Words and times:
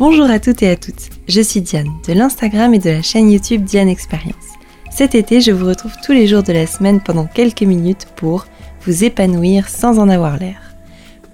Bonjour 0.00 0.30
à 0.30 0.40
toutes 0.40 0.62
et 0.62 0.70
à 0.70 0.76
toutes, 0.76 1.10
je 1.28 1.42
suis 1.42 1.60
Diane 1.60 1.92
de 2.08 2.14
l'Instagram 2.14 2.72
et 2.72 2.78
de 2.78 2.88
la 2.88 3.02
chaîne 3.02 3.30
YouTube 3.30 3.64
Diane 3.64 3.90
Experience. 3.90 4.56
Cet 4.90 5.14
été, 5.14 5.42
je 5.42 5.52
vous 5.52 5.66
retrouve 5.66 5.92
tous 6.02 6.12
les 6.12 6.26
jours 6.26 6.42
de 6.42 6.54
la 6.54 6.66
semaine 6.66 7.02
pendant 7.02 7.26
quelques 7.26 7.64
minutes 7.64 8.06
pour 8.16 8.46
vous 8.86 9.04
épanouir 9.04 9.68
sans 9.68 9.98
en 9.98 10.08
avoir 10.08 10.38
l'air. 10.38 10.74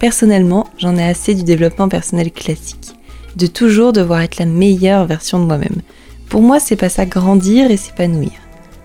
Personnellement, 0.00 0.66
j'en 0.78 0.96
ai 0.96 1.04
assez 1.04 1.36
du 1.36 1.44
développement 1.44 1.88
personnel 1.88 2.32
classique, 2.32 2.96
de 3.36 3.46
toujours 3.46 3.92
devoir 3.92 4.22
être 4.22 4.40
la 4.40 4.46
meilleure 4.46 5.06
version 5.06 5.38
de 5.38 5.44
moi-même. 5.44 5.80
Pour 6.28 6.42
moi, 6.42 6.58
c'est 6.58 6.74
pas 6.74 6.88
ça 6.88 7.06
grandir 7.06 7.70
et 7.70 7.76
s'épanouir. 7.76 8.32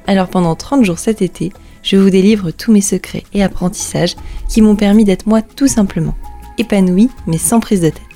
Alors 0.05 0.27
pendant 0.27 0.53
30 0.53 0.85
jours 0.85 0.99
cet 0.99 1.23
été, 1.23 1.51
je 1.81 1.97
vous 1.97 2.11
délivre 2.11 2.51
tous 2.51 2.71
mes 2.71 2.81
secrets 2.81 3.23
et 3.33 3.41
apprentissages 3.41 4.15
qui 4.47 4.61
m'ont 4.61 4.75
permis 4.75 5.05
d'être 5.05 5.25
moi 5.25 5.41
tout 5.41 5.67
simplement, 5.67 6.13
épanouie 6.59 7.09
mais 7.25 7.39
sans 7.39 7.59
prise 7.59 7.81
de 7.81 7.89
tête. 7.89 8.10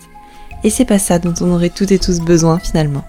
Et 0.66 0.72
c'est 0.72 0.84
pas 0.84 0.98
ça 0.98 1.20
dont 1.20 1.36
on 1.42 1.52
aurait 1.52 1.70
toutes 1.70 1.92
et 1.92 2.00
tous 2.00 2.20
besoin 2.20 2.58
finalement. 2.58 3.04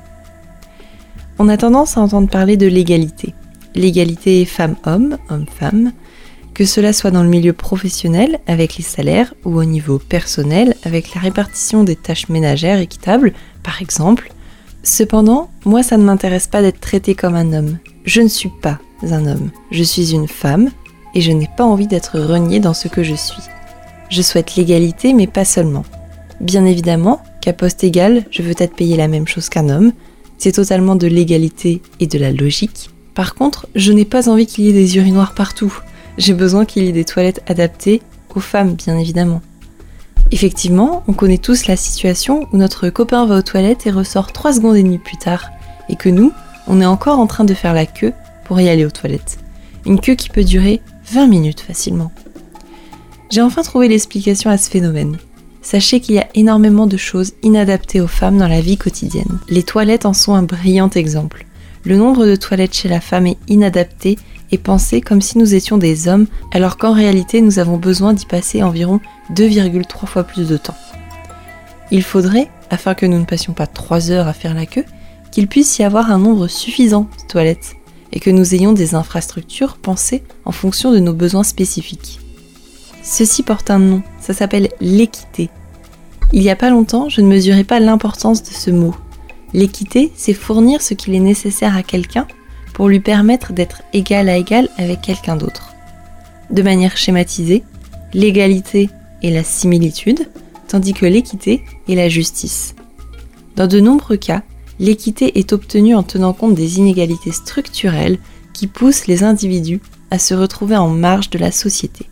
On 1.38 1.48
a 1.48 1.56
tendance 1.56 1.96
à 1.96 2.02
entendre 2.02 2.28
parler 2.28 2.58
de 2.58 2.66
l'égalité. 2.66 3.32
L'égalité 3.74 4.44
femme-homme, 4.44 5.16
homme-femme, 5.30 5.92
que 6.52 6.66
cela 6.66 6.92
soit 6.92 7.10
dans 7.10 7.22
le 7.22 7.30
milieu 7.30 7.54
professionnel 7.54 8.40
avec 8.46 8.76
les 8.76 8.84
salaires 8.84 9.32
ou 9.46 9.56
au 9.56 9.64
niveau 9.64 9.98
personnel 9.98 10.76
avec 10.84 11.14
la 11.14 11.20
répartition 11.22 11.82
des 11.82 11.96
tâches 11.96 12.28
ménagères 12.28 12.78
équitables, 12.78 13.32
par 13.62 13.80
exemple. 13.80 14.30
Cependant, 14.82 15.48
moi 15.64 15.82
ça 15.82 15.96
ne 15.96 16.04
m'intéresse 16.04 16.48
pas 16.48 16.60
d'être 16.60 16.80
traitée 16.80 17.14
comme 17.14 17.36
un 17.36 17.54
homme. 17.54 17.78
Je 18.04 18.20
ne 18.20 18.28
suis 18.28 18.52
pas 18.60 18.78
un 19.02 19.26
homme. 19.26 19.50
Je 19.70 19.82
suis 19.82 20.12
une 20.12 20.28
femme 20.28 20.68
et 21.14 21.22
je 21.22 21.32
n'ai 21.32 21.48
pas 21.56 21.64
envie 21.64 21.86
d'être 21.86 22.20
reniée 22.20 22.60
dans 22.60 22.74
ce 22.74 22.88
que 22.88 23.02
je 23.02 23.14
suis. 23.14 23.42
Je 24.10 24.20
souhaite 24.20 24.56
l'égalité 24.56 25.14
mais 25.14 25.26
pas 25.26 25.46
seulement. 25.46 25.84
Bien 26.40 26.66
évidemment, 26.66 27.22
qu'à 27.46 27.52
poste 27.52 27.84
égal, 27.84 28.24
je 28.32 28.42
veux 28.42 28.54
être 28.58 28.74
payé 28.74 28.96
la 28.96 29.06
même 29.06 29.28
chose 29.28 29.48
qu'un 29.48 29.68
homme. 29.68 29.92
C'est 30.36 30.50
totalement 30.50 30.96
de 30.96 31.06
l'égalité 31.06 31.80
et 32.00 32.08
de 32.08 32.18
la 32.18 32.32
logique. 32.32 32.90
Par 33.14 33.36
contre, 33.36 33.68
je 33.76 33.92
n'ai 33.92 34.04
pas 34.04 34.28
envie 34.28 34.46
qu'il 34.46 34.64
y 34.64 34.68
ait 34.68 34.72
des 34.72 34.96
urinoirs 34.96 35.32
partout. 35.32 35.72
J'ai 36.18 36.34
besoin 36.34 36.64
qu'il 36.64 36.82
y 36.82 36.88
ait 36.88 36.92
des 36.92 37.04
toilettes 37.04 37.44
adaptées 37.46 38.02
aux 38.34 38.40
femmes, 38.40 38.74
bien 38.74 38.98
évidemment. 38.98 39.42
Effectivement, 40.32 41.04
on 41.06 41.12
connaît 41.12 41.38
tous 41.38 41.68
la 41.68 41.76
situation 41.76 42.48
où 42.52 42.56
notre 42.56 42.88
copain 42.88 43.26
va 43.26 43.36
aux 43.36 43.42
toilettes 43.42 43.86
et 43.86 43.92
ressort 43.92 44.32
3 44.32 44.54
secondes 44.54 44.74
et 44.74 44.82
demie 44.82 44.98
plus 44.98 45.16
tard, 45.16 45.50
et 45.88 45.94
que 45.94 46.08
nous, 46.08 46.32
on 46.66 46.80
est 46.80 46.86
encore 46.86 47.20
en 47.20 47.28
train 47.28 47.44
de 47.44 47.54
faire 47.54 47.74
la 47.74 47.86
queue 47.86 48.12
pour 48.44 48.60
y 48.60 48.68
aller 48.68 48.84
aux 48.84 48.90
toilettes. 48.90 49.38
Une 49.84 50.00
queue 50.00 50.16
qui 50.16 50.30
peut 50.30 50.42
durer 50.42 50.80
20 51.12 51.28
minutes 51.28 51.60
facilement. 51.60 52.10
J'ai 53.30 53.42
enfin 53.42 53.62
trouvé 53.62 53.86
l'explication 53.86 54.50
à 54.50 54.58
ce 54.58 54.68
phénomène 54.68 55.16
sachez 55.66 55.98
qu'il 55.98 56.14
y 56.14 56.20
a 56.20 56.28
énormément 56.36 56.86
de 56.86 56.96
choses 56.96 57.32
inadaptées 57.42 58.00
aux 58.00 58.06
femmes 58.06 58.38
dans 58.38 58.46
la 58.46 58.60
vie 58.60 58.76
quotidienne. 58.76 59.40
Les 59.48 59.64
toilettes 59.64 60.06
en 60.06 60.12
sont 60.12 60.34
un 60.34 60.44
brillant 60.44 60.90
exemple. 60.90 61.44
Le 61.84 61.96
nombre 61.96 62.24
de 62.24 62.36
toilettes 62.36 62.74
chez 62.74 62.88
la 62.88 63.00
femme 63.00 63.26
est 63.26 63.38
inadapté 63.48 64.16
et 64.52 64.58
pensé 64.58 65.00
comme 65.00 65.20
si 65.20 65.38
nous 65.38 65.56
étions 65.56 65.76
des 65.76 66.06
hommes, 66.06 66.28
alors 66.52 66.76
qu'en 66.76 66.92
réalité 66.92 67.40
nous 67.40 67.58
avons 67.58 67.78
besoin 67.78 68.12
d'y 68.12 68.26
passer 68.26 68.62
environ 68.62 69.00
2,3 69.34 70.06
fois 70.06 70.22
plus 70.22 70.46
de 70.46 70.56
temps. 70.56 70.76
Il 71.90 72.04
faudrait, 72.04 72.48
afin 72.70 72.94
que 72.94 73.06
nous 73.06 73.18
ne 73.18 73.24
passions 73.24 73.52
pas 73.52 73.66
3 73.66 74.12
heures 74.12 74.28
à 74.28 74.32
faire 74.34 74.54
la 74.54 74.66
queue, 74.66 74.84
qu'il 75.32 75.48
puisse 75.48 75.80
y 75.80 75.82
avoir 75.82 76.12
un 76.12 76.18
nombre 76.18 76.46
suffisant 76.46 77.08
de 77.20 77.26
toilettes 77.26 77.74
et 78.12 78.20
que 78.20 78.30
nous 78.30 78.54
ayons 78.54 78.72
des 78.72 78.94
infrastructures 78.94 79.78
pensées 79.78 80.22
en 80.44 80.52
fonction 80.52 80.92
de 80.92 81.00
nos 81.00 81.12
besoins 81.12 81.42
spécifiques. 81.42 82.20
Ceci 83.02 83.42
porte 83.42 83.70
un 83.70 83.78
nom, 83.78 84.02
ça 84.26 84.32
s'appelle 84.32 84.70
l'équité. 84.80 85.50
Il 86.32 86.40
n'y 86.40 86.50
a 86.50 86.56
pas 86.56 86.70
longtemps, 86.70 87.08
je 87.08 87.20
ne 87.20 87.28
mesurais 87.28 87.62
pas 87.62 87.78
l'importance 87.78 88.42
de 88.42 88.48
ce 88.48 88.72
mot. 88.72 88.92
L'équité, 89.54 90.10
c'est 90.16 90.34
fournir 90.34 90.82
ce 90.82 90.94
qu'il 90.94 91.14
est 91.14 91.20
nécessaire 91.20 91.76
à 91.76 91.84
quelqu'un 91.84 92.26
pour 92.74 92.88
lui 92.88 92.98
permettre 92.98 93.52
d'être 93.52 93.82
égal 93.92 94.28
à 94.28 94.36
égal 94.36 94.68
avec 94.78 95.00
quelqu'un 95.00 95.36
d'autre. 95.36 95.74
De 96.50 96.60
manière 96.62 96.96
schématisée, 96.96 97.62
l'égalité 98.14 98.90
est 99.22 99.30
la 99.30 99.44
similitude, 99.44 100.28
tandis 100.66 100.92
que 100.92 101.06
l'équité 101.06 101.62
est 101.88 101.94
la 101.94 102.08
justice. 102.08 102.74
Dans 103.54 103.68
de 103.68 103.78
nombreux 103.78 104.16
cas, 104.16 104.42
l'équité 104.80 105.38
est 105.38 105.52
obtenue 105.52 105.94
en 105.94 106.02
tenant 106.02 106.32
compte 106.32 106.56
des 106.56 106.78
inégalités 106.78 107.30
structurelles 107.30 108.18
qui 108.52 108.66
poussent 108.66 109.06
les 109.06 109.22
individus 109.22 109.80
à 110.10 110.18
se 110.18 110.34
retrouver 110.34 110.76
en 110.76 110.88
marge 110.88 111.30
de 111.30 111.38
la 111.38 111.52
société. 111.52 112.06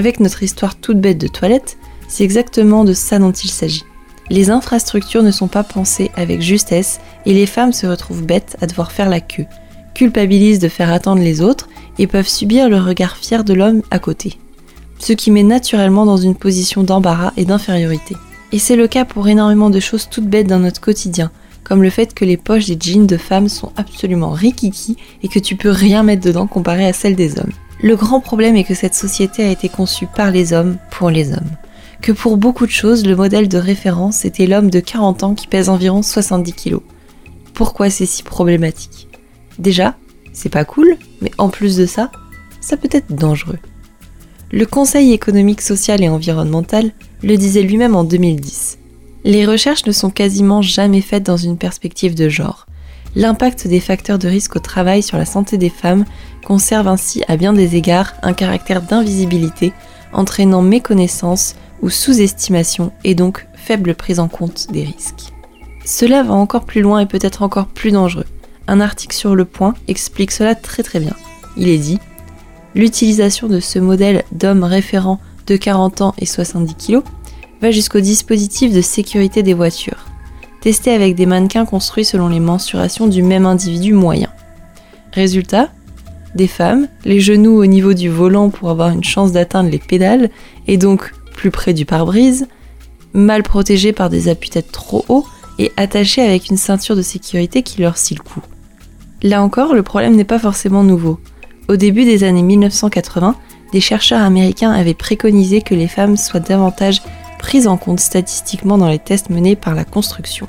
Avec 0.00 0.18
notre 0.18 0.42
histoire 0.42 0.76
toute 0.76 0.98
bête 0.98 1.18
de 1.18 1.28
toilette, 1.28 1.76
c'est 2.08 2.24
exactement 2.24 2.84
de 2.84 2.94
ça 2.94 3.18
dont 3.18 3.32
il 3.32 3.50
s'agit. 3.50 3.84
Les 4.30 4.48
infrastructures 4.48 5.22
ne 5.22 5.30
sont 5.30 5.46
pas 5.46 5.62
pensées 5.62 6.10
avec 6.16 6.40
justesse 6.40 7.00
et 7.26 7.34
les 7.34 7.44
femmes 7.44 7.74
se 7.74 7.86
retrouvent 7.86 8.24
bêtes 8.24 8.56
à 8.62 8.66
devoir 8.66 8.92
faire 8.92 9.10
la 9.10 9.20
queue, 9.20 9.44
culpabilisent 9.92 10.58
de 10.58 10.70
faire 10.70 10.90
attendre 10.90 11.20
les 11.20 11.42
autres 11.42 11.68
et 11.98 12.06
peuvent 12.06 12.30
subir 12.30 12.70
le 12.70 12.78
regard 12.78 13.18
fier 13.18 13.44
de 13.44 13.52
l'homme 13.52 13.82
à 13.90 13.98
côté. 13.98 14.38
Ce 14.98 15.12
qui 15.12 15.30
met 15.30 15.42
naturellement 15.42 16.06
dans 16.06 16.16
une 16.16 16.34
position 16.34 16.82
d'embarras 16.82 17.34
et 17.36 17.44
d'infériorité. 17.44 18.16
Et 18.52 18.58
c'est 18.58 18.76
le 18.76 18.88
cas 18.88 19.04
pour 19.04 19.28
énormément 19.28 19.68
de 19.68 19.80
choses 19.80 20.08
toutes 20.10 20.30
bêtes 20.30 20.48
dans 20.48 20.60
notre 20.60 20.80
quotidien, 20.80 21.30
comme 21.62 21.82
le 21.82 21.90
fait 21.90 22.14
que 22.14 22.24
les 22.24 22.38
poches 22.38 22.68
des 22.68 22.78
jeans 22.80 23.06
de 23.06 23.18
femmes 23.18 23.50
sont 23.50 23.72
absolument 23.76 24.30
rikiki 24.30 24.96
et 25.22 25.28
que 25.28 25.38
tu 25.38 25.56
peux 25.56 25.68
rien 25.68 26.02
mettre 26.02 26.24
dedans 26.24 26.46
comparé 26.46 26.86
à 26.86 26.94
celles 26.94 27.16
des 27.16 27.38
hommes. 27.38 27.52
Le 27.82 27.96
grand 27.96 28.20
problème 28.20 28.56
est 28.56 28.64
que 28.64 28.74
cette 28.74 28.94
société 28.94 29.42
a 29.42 29.50
été 29.50 29.70
conçue 29.70 30.06
par 30.06 30.30
les 30.30 30.52
hommes 30.52 30.76
pour 30.90 31.08
les 31.08 31.32
hommes. 31.32 31.50
Que 32.02 32.12
pour 32.12 32.36
beaucoup 32.36 32.66
de 32.66 32.70
choses, 32.70 33.06
le 33.06 33.16
modèle 33.16 33.48
de 33.48 33.56
référence 33.56 34.26
était 34.26 34.46
l'homme 34.46 34.68
de 34.68 34.80
40 34.80 35.22
ans 35.22 35.34
qui 35.34 35.46
pèse 35.46 35.70
environ 35.70 36.02
70 36.02 36.52
kilos. 36.52 36.82
Pourquoi 37.54 37.88
c'est 37.88 38.06
si 38.06 38.22
problématique? 38.22 39.08
Déjà, 39.58 39.96
c'est 40.34 40.50
pas 40.50 40.66
cool, 40.66 40.96
mais 41.22 41.30
en 41.38 41.48
plus 41.48 41.76
de 41.76 41.86
ça, 41.86 42.10
ça 42.60 42.76
peut 42.76 42.88
être 42.92 43.14
dangereux. 43.14 43.58
Le 44.52 44.66
Conseil 44.66 45.12
économique, 45.12 45.62
social 45.62 46.02
et 46.02 46.08
environnemental 46.08 46.90
le 47.22 47.36
disait 47.36 47.62
lui-même 47.62 47.96
en 47.96 48.04
2010. 48.04 48.78
Les 49.24 49.46
recherches 49.46 49.86
ne 49.86 49.92
sont 49.92 50.10
quasiment 50.10 50.60
jamais 50.60 51.00
faites 51.00 51.22
dans 51.22 51.36
une 51.36 51.56
perspective 51.56 52.14
de 52.14 52.28
genre. 52.28 52.66
L'impact 53.16 53.66
des 53.66 53.80
facteurs 53.80 54.18
de 54.18 54.28
risque 54.28 54.56
au 54.56 54.60
travail 54.60 55.02
sur 55.02 55.18
la 55.18 55.24
santé 55.24 55.58
des 55.58 55.70
femmes 55.70 56.04
conserve 56.44 56.86
ainsi 56.86 57.24
à 57.26 57.36
bien 57.36 57.52
des 57.52 57.74
égards 57.74 58.14
un 58.22 58.32
caractère 58.32 58.82
d'invisibilité, 58.82 59.72
entraînant 60.12 60.62
méconnaissance 60.62 61.56
ou 61.82 61.90
sous-estimation 61.90 62.92
et 63.02 63.14
donc 63.14 63.46
faible 63.54 63.94
prise 63.94 64.20
en 64.20 64.28
compte 64.28 64.68
des 64.70 64.84
risques. 64.84 65.32
Cela 65.84 66.22
va 66.22 66.34
encore 66.34 66.66
plus 66.66 66.82
loin 66.82 67.00
et 67.00 67.06
peut-être 67.06 67.42
encore 67.42 67.66
plus 67.66 67.90
dangereux. 67.90 68.26
Un 68.68 68.80
article 68.80 69.16
sur 69.16 69.34
Le 69.34 69.44
Point 69.44 69.74
explique 69.88 70.30
cela 70.30 70.54
très 70.54 70.84
très 70.84 71.00
bien. 71.00 71.16
Il 71.56 71.68
est 71.68 71.78
dit 71.78 71.98
L'utilisation 72.76 73.48
de 73.48 73.58
ce 73.58 73.80
modèle 73.80 74.24
d'homme 74.30 74.62
référent 74.62 75.18
de 75.48 75.56
40 75.56 76.02
ans 76.02 76.14
et 76.18 76.26
70 76.26 76.74
kg 76.74 77.02
va 77.60 77.72
jusqu'au 77.72 77.98
dispositif 77.98 78.72
de 78.72 78.80
sécurité 78.80 79.42
des 79.42 79.54
voitures 79.54 80.09
testé 80.60 80.92
avec 80.92 81.14
des 81.14 81.26
mannequins 81.26 81.66
construits 81.66 82.04
selon 82.04 82.28
les 82.28 82.40
mensurations 82.40 83.06
du 83.06 83.22
même 83.22 83.46
individu 83.46 83.92
moyen. 83.92 84.28
Résultat, 85.12 85.70
des 86.34 86.46
femmes, 86.46 86.88
les 87.04 87.20
genoux 87.20 87.60
au 87.60 87.66
niveau 87.66 87.94
du 87.94 88.08
volant 88.08 88.50
pour 88.50 88.70
avoir 88.70 88.90
une 88.90 89.04
chance 89.04 89.32
d'atteindre 89.32 89.70
les 89.70 89.78
pédales 89.78 90.30
et 90.66 90.76
donc 90.76 91.12
plus 91.34 91.50
près 91.50 91.72
du 91.72 91.84
pare-brise, 91.84 92.46
mal 93.12 93.42
protégées 93.42 93.92
par 93.92 94.10
des 94.10 94.28
appuis-têtes 94.28 94.70
trop 94.70 95.04
hauts 95.08 95.26
et 95.58 95.72
attachées 95.76 96.22
avec 96.22 96.48
une 96.50 96.56
ceinture 96.56 96.96
de 96.96 97.02
sécurité 97.02 97.62
qui 97.62 97.80
leur 97.80 97.96
scie 97.96 98.14
le 98.14 98.22
cou. 98.22 98.40
Là 99.22 99.42
encore, 99.42 99.74
le 99.74 99.82
problème 99.82 100.16
n'est 100.16 100.24
pas 100.24 100.38
forcément 100.38 100.84
nouveau. 100.84 101.18
Au 101.68 101.76
début 101.76 102.04
des 102.04 102.24
années 102.24 102.42
1980, 102.42 103.36
des 103.72 103.80
chercheurs 103.80 104.22
américains 104.22 104.72
avaient 104.72 104.94
préconisé 104.94 105.60
que 105.60 105.74
les 105.74 105.88
femmes 105.88 106.16
soient 106.16 106.40
davantage 106.40 107.02
prise 107.40 107.66
en 107.66 107.78
compte 107.78 108.00
statistiquement 108.00 108.76
dans 108.76 108.88
les 108.88 108.98
tests 108.98 109.30
menés 109.30 109.56
par 109.56 109.74
la 109.74 109.84
construction. 109.84 110.46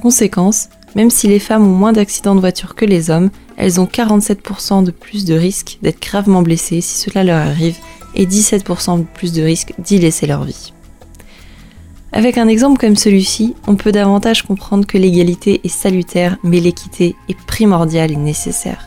Conséquence, 0.00 0.68
même 0.94 1.10
si 1.10 1.26
les 1.26 1.40
femmes 1.40 1.66
ont 1.66 1.76
moins 1.76 1.92
d'accidents 1.92 2.36
de 2.36 2.40
voiture 2.40 2.76
que 2.76 2.84
les 2.84 3.10
hommes, 3.10 3.30
elles 3.56 3.80
ont 3.80 3.84
47% 3.84 4.84
de 4.84 4.92
plus 4.92 5.24
de 5.24 5.34
risque 5.34 5.78
d'être 5.82 6.00
gravement 6.00 6.42
blessées 6.42 6.80
si 6.80 6.98
cela 6.98 7.24
leur 7.24 7.38
arrive 7.38 7.76
et 8.14 8.26
17% 8.26 9.00
de 9.00 9.06
plus 9.12 9.32
de 9.32 9.42
risque 9.42 9.74
d'y 9.80 9.98
laisser 9.98 10.28
leur 10.28 10.44
vie. 10.44 10.72
Avec 12.12 12.38
un 12.38 12.46
exemple 12.46 12.80
comme 12.80 12.96
celui-ci, 12.96 13.54
on 13.66 13.74
peut 13.74 13.92
davantage 13.92 14.42
comprendre 14.42 14.86
que 14.86 14.98
l'égalité 14.98 15.60
est 15.64 15.68
salutaire, 15.68 16.38
mais 16.44 16.60
l'équité 16.60 17.16
est 17.28 17.38
primordiale 17.46 18.12
et 18.12 18.16
nécessaire. 18.16 18.86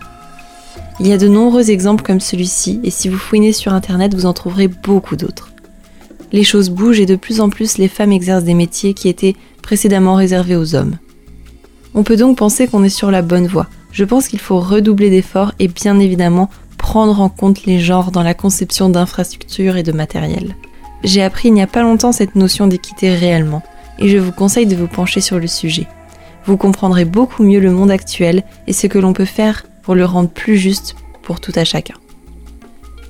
Il 1.02 1.08
y 1.08 1.14
a 1.14 1.18
de 1.18 1.28
nombreux 1.28 1.72
exemples 1.72 2.04
comme 2.04 2.22
celui-ci, 2.22 2.80
et 2.84 2.90
si 2.90 3.10
vous 3.10 3.18
fouinez 3.18 3.52
sur 3.52 3.74
Internet, 3.74 4.16
vous 4.16 4.26
en 4.26 4.34
trouverez 4.34 4.70
beaucoup 4.70 5.18
d'autres 5.18 5.51
les 6.32 6.44
choses 6.44 6.70
bougent 6.70 7.00
et 7.00 7.06
de 7.06 7.16
plus 7.16 7.42
en 7.42 7.50
plus 7.50 7.78
les 7.78 7.88
femmes 7.88 8.12
exercent 8.12 8.44
des 8.44 8.54
métiers 8.54 8.94
qui 8.94 9.10
étaient 9.10 9.36
précédemment 9.62 10.16
réservés 10.16 10.56
aux 10.56 10.76
hommes. 10.76 10.98
On 11.94 12.04
peut 12.04 12.18
donc 12.18 12.38
penser 12.38 12.68
qu'on 12.68 12.84
est 12.84 12.90
sur 12.90 13.12
la 13.12 13.22
bonne 13.22 13.48
voie. 13.48 13.68
Je 13.92 14.06
pense 14.06 14.28
qu'il 14.28 14.40
faut 14.40 14.60
redoubler 14.60 15.10
d'efforts 15.10 15.54
et 15.60 15.68
bien 15.68 16.00
évidemment 16.00 16.50
prendre 16.78 17.22
en 17.22 17.30
compte 17.30 17.66
les 17.66 17.80
genres 17.80 18.12
dans 18.12 18.24
la 18.24 18.34
conception 18.34 18.90
d'infrastructures 18.90 19.78
et 19.78 19.84
de 19.84 19.92
matériel. 19.92 20.56
J'ai 21.04 21.22
appris 21.22 21.50
il 21.50 21.54
n'y 21.54 21.62
a 21.62 21.68
pas 21.68 21.82
longtemps 21.82 22.12
cette 22.12 22.36
notion 22.36 22.68
d'équité 22.68 23.14
réellement, 23.14 23.64
et 24.00 24.08
je 24.08 24.18
vous 24.18 24.32
conseille 24.32 24.66
de 24.66 24.76
vous 24.76 24.88
pencher 24.88 25.22
sur 25.22 25.40
le 25.40 25.48
sujet. 25.48 25.88
Vous 26.46 26.58
comprendrez 26.58 27.06
beaucoup 27.06 27.44
mieux 27.44 27.60
le 27.60 27.72
monde 27.72 27.92
actuel 27.92 28.44
et 28.68 28.74
ce 28.74 28.88
que 28.88 29.00
l'on 29.00 29.14
peut 29.14 29.26
faire 29.26 29.66
pour 29.84 29.96
le 29.96 30.06
rendre 30.06 30.30
plus 30.30 30.58
juste 30.58 30.96
pour 31.22 31.40
tout 31.40 31.54
à 31.56 31.64
chacun. 31.64 31.96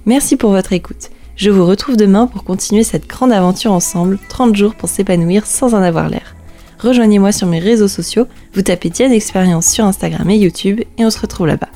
Merci 0.05 0.35
pour 0.35 0.51
votre 0.51 0.73
écoute. 0.73 1.11
Je 1.35 1.49
vous 1.49 1.65
retrouve 1.65 1.97
demain 1.97 2.27
pour 2.27 2.43
continuer 2.43 2.83
cette 2.83 3.07
grande 3.07 3.31
aventure 3.31 3.71
ensemble, 3.71 4.19
30 4.29 4.55
jours 4.55 4.75
pour 4.75 4.89
s'épanouir 4.89 5.45
sans 5.45 5.73
en 5.73 5.81
avoir 5.81 6.09
l'air. 6.09 6.35
Rejoignez-moi 6.79 7.31
sur 7.31 7.47
mes 7.47 7.59
réseaux 7.59 7.87
sociaux, 7.87 8.27
vous 8.53 8.61
tapez 8.61 8.89
Diane 8.89 9.11
Expérience 9.11 9.67
sur 9.67 9.85
Instagram 9.85 10.29
et 10.29 10.37
YouTube 10.37 10.81
et 10.97 11.05
on 11.05 11.09
se 11.09 11.19
retrouve 11.19 11.47
là-bas. 11.47 11.69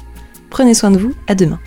Prenez 0.50 0.74
soin 0.74 0.92
de 0.92 0.98
vous, 0.98 1.14
à 1.28 1.36
demain. 1.36 1.60